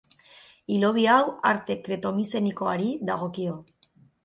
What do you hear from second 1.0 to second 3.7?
hau, arte kreto-mizenikoari dagokio.